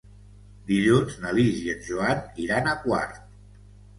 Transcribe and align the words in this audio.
Dilluns 0.69 1.17
na 1.25 1.33
Lis 1.39 1.59
i 1.65 1.69
en 1.75 1.83
Joan 1.89 2.23
iran 2.45 2.69
a 2.71 2.75
Quart. 2.87 3.21